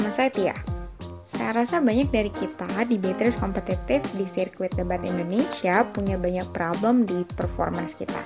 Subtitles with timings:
[0.00, 0.56] variety ya?
[1.36, 7.04] Saya rasa banyak dari kita di Beaters kompetitif di sirkuit debat Indonesia punya banyak problem
[7.04, 8.22] di performance kita.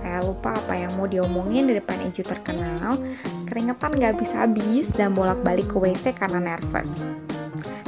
[0.00, 2.96] Kayak lupa apa yang mau diomongin di depan Eju terkenal,
[3.44, 6.88] keringetan gak habis-habis, dan bolak-balik ke WC karena nervous.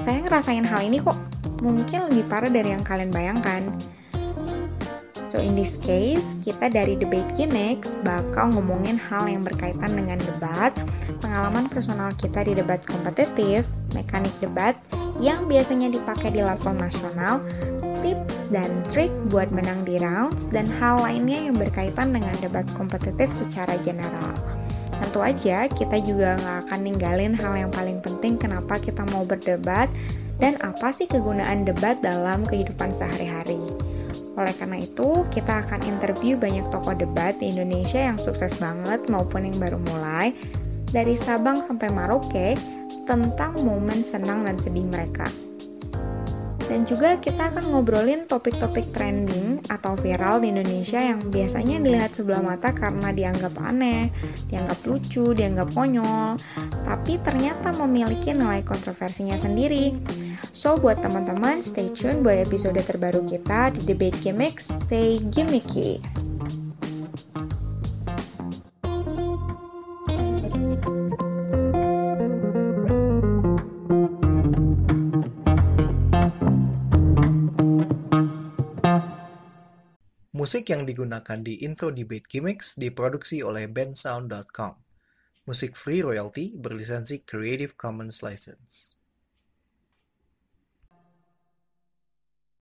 [0.05, 1.17] Saya ngerasain hal ini kok
[1.65, 3.65] mungkin lebih parah dari yang kalian bayangkan.
[5.31, 10.75] So in this case, kita dari Debate Gimmicks bakal ngomongin hal yang berkaitan dengan debat,
[11.23, 14.75] pengalaman personal kita di debat kompetitif, mekanik debat
[15.23, 17.39] yang biasanya dipakai di level nasional,
[18.03, 23.31] tips dan trik buat menang di rounds, dan hal lainnya yang berkaitan dengan debat kompetitif
[23.39, 24.35] secara general.
[24.99, 29.87] Tentu aja kita juga nggak akan ninggalin hal yang paling penting kenapa kita mau berdebat
[30.43, 33.90] dan apa sih kegunaan debat dalam kehidupan sehari-hari.
[34.39, 39.49] Oleh karena itu, kita akan interview banyak tokoh debat di Indonesia yang sukses banget maupun
[39.49, 40.33] yang baru mulai,
[40.91, 42.59] dari Sabang sampai Maroke,
[43.07, 45.27] tentang momen senang dan sedih mereka.
[46.71, 52.39] Dan juga kita akan ngobrolin topik-topik trending atau viral di Indonesia yang biasanya dilihat sebelah
[52.47, 54.15] mata karena dianggap aneh,
[54.47, 56.39] dianggap lucu, dianggap konyol,
[56.87, 59.99] tapi ternyata memiliki nilai kontroversinya sendiri.
[60.55, 65.99] So buat teman-teman stay tune buat episode terbaru kita di Debate Gimmicks, stay gimmicky.
[80.41, 84.73] Musik yang digunakan di intro Debate Gimmicks diproduksi oleh bensound.com.
[85.45, 89.00] Musik free royalty berlisensi Creative Commons License.